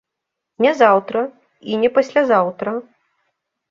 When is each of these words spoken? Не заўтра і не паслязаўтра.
Не 0.65 0.71
заўтра 0.79 1.23
і 1.71 1.81
не 1.85 1.95
паслязаўтра. 2.01 2.79